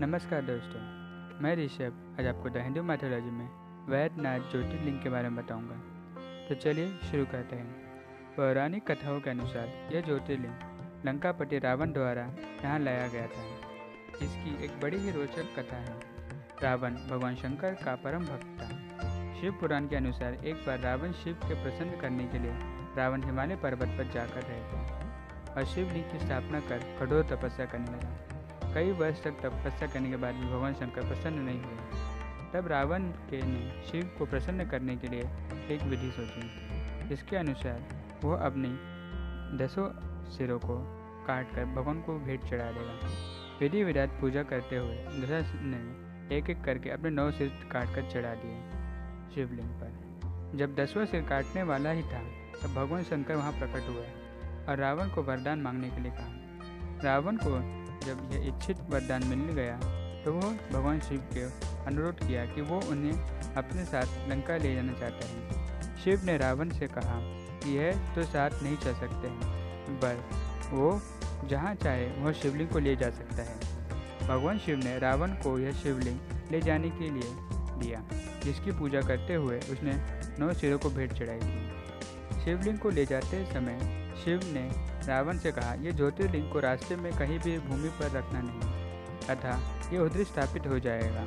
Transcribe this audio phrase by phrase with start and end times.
[0.00, 0.80] नमस्कार दोस्तों,
[1.40, 3.48] मैं ऋषभ। आज आपको द हिंदू मैथोलॉजी में
[3.86, 5.74] वैद्यनाथ ज्योतिर्लिंग के बारे में बताऊँगा।
[6.48, 7.74] तो चलिए शुरू करते हैं।
[8.36, 10.54] पौराणिक कथाओं के अनुसार यह ज्योतिर्लिंग
[11.06, 12.22] लंकापति रावण द्वारा
[12.64, 13.44] यहाँ लाया गया था।
[14.22, 16.00] इसकी एक बड़ी ही रोचक कथा है।
[16.62, 18.68] रावण भगवान शंकर का परम भक्त था।
[19.40, 22.52] शिव पुराण के अनुसार एक बार रावण शिव के प्रसन्न करने के लिए
[22.96, 25.04] रावण हिमालय पर्वत पर जाकर रहे थे
[25.52, 28.29] और शिवलिंग की स्थापना कर कठोर तपस्या करने लगा।
[28.74, 31.76] कई वर्ष तक तपस्या करने के बाद भी भगवान शंकर प्रसन्न नहीं हुए।
[32.52, 35.20] तब रावण के ने शिव को प्रसन्न करने के लिए
[35.68, 37.86] एक विधि सोची। जिसके अनुसार
[38.24, 38.68] वह अपनी
[39.64, 39.88] दसों
[40.30, 40.78] सिरों को
[41.26, 43.08] काट कर भगवान को भेंट चढ़ा देगा।
[43.60, 48.10] विधि विधात पूजा करते हुए दशरथ ने एक एक करके अपने नौ सिर काट कर
[48.10, 48.70] चढ़ा दिए
[49.34, 50.10] शिवलिंग पर।
[50.58, 52.20] जब दसवां सिर काटने वाला ही था,
[52.62, 54.06] तब भगवान शंकर वहाँ प्रकट हुए
[54.68, 56.28] और रावण को वरदान मांगने के लिए कहा।
[57.04, 59.78] रावण को जब यह इच्छित वरदान मिल गया
[60.24, 61.44] तो वो भगवान शिव के
[61.86, 66.70] अनुरोध किया कि वो उन्हें अपने साथ लंका ले जाना चाहता है। शिव ने रावण
[66.70, 67.18] से कहा
[67.62, 70.22] कि यह तो साथ नहीं चल सकते हैं, पर
[70.70, 71.00] वो
[71.48, 73.58] जहाँ चाहे वह शिवलिंग को ले जा सकता है।
[74.28, 76.18] भगवान शिव ने रावण को यह शिवलिंग
[76.52, 77.32] ले जाने के लिए
[77.80, 78.02] दिया,
[78.44, 79.94] जिसकी पूजा करते हुए उसने
[80.38, 83.78] नौ सिरों को भेंट चढ़ाई थी। शिवलिंग को ले जाते समय
[84.24, 84.68] शिव ने
[85.10, 88.60] रावण से कहा यह ज्योतिर्लिंग को रास्ते में कहीं भी भूमि पर रखना नहीं।
[89.26, 91.24] अतः ये उधर स्थापित हो जाएगा।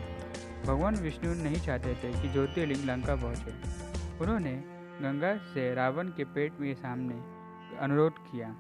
[0.66, 3.54] भगवान विष्णु नहीं चाहते थे कि ज्योतिर्लिंग लंका पहुँचे।
[4.22, 4.54] उन्होंने
[5.02, 7.16] गंगा से रावण के पेट में सामने
[7.78, 8.56] अनुरोध किया।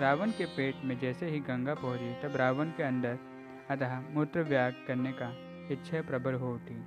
[0.00, 3.18] रावण के पेट में जैसे ही गंगा पहुँची, तब रावण के अंदर
[3.70, 5.28] अतः मूत्र व्याग करने का
[5.70, 6.78] इच्छा प्रबल हो उठी।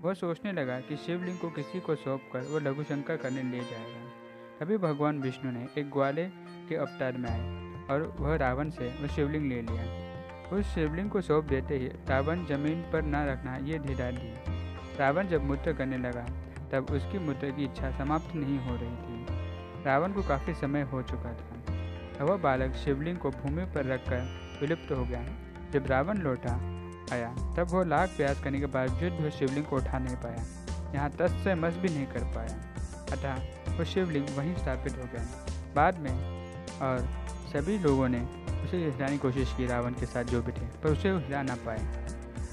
[0.00, 4.05] वह सोचने लगा कि शिवलिंग को किसी को सौंप कर वो लघुशंकर करने ले जाएगा।
[4.60, 6.24] तभी भगवान विष्णु ने एक ग्वाले
[6.68, 7.40] के अवतार में आए
[7.90, 12.44] और वह रावण से वह शिवलिंग ले लिया। उस शिवलिंग को सौंप देते ही रावण
[12.46, 14.32] ज़मीन पर न रखना ये ढिला दी
[14.98, 16.24] रावण जब मूत्र करने लगा,
[16.72, 21.02] तब उसकी मूत्र की इच्छा समाप्त नहीं हो रही थी। रावण को काफ़ी समय हो
[21.02, 24.22] चुका था। वह बालक शिवलिंग को भूमि पर रखकर
[24.60, 25.24] विलुप्त हो गया।
[25.72, 26.54] जब रावण लौटा
[27.12, 31.10] आया, तब वह लाख प्रयास करने के बावजूद भी शिवलिंग को उठा नहीं पाया। यहाँ
[31.10, 32.58] तस् से मस भी नहीं कर पाया।
[33.12, 36.12] अतः वो शिवलिंग वहीं स्थापित हो गया। बाद में,
[36.80, 36.98] और
[37.52, 38.20] सभी लोगों ने
[38.64, 41.54] उसे हिलाने की कोशिश की, रावण के साथ जो भी थे, पर उसे हिला ना
[41.54, 42.06] पाए।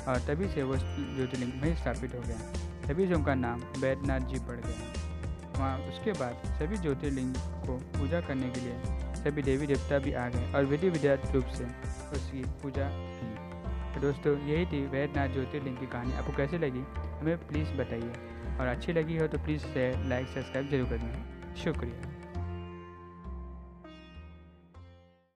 [0.07, 2.35] और तभी से वो ज्योतिर्लिंग वहीं स्थापित हो गया।
[2.87, 5.03] तभी से उनका नाम वैद्यनाथ जी पड़ गया।
[5.59, 8.75] वहाँ उसके बाद सभी ज्योतिर्लिंग को पूजा करने के लिए
[9.15, 11.63] सभी देवी देवता भी आ गए और विधि विद्यार्थ रूप से
[12.11, 13.33] उसकी पूजा की।
[13.95, 18.11] तो दोस्तों, यही थी वैद्यनाथ ज्योतिर्लिंग की कहानी। आपको कैसे लगी, हमें प्लीज़ बताइए।
[18.59, 19.63] और अच्छी लगी हो तो प्लीज़
[20.09, 22.22] लाइक सब्सक्राइब ज़रूर करना। शुक्रिया।